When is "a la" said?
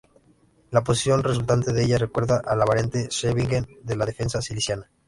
2.43-2.65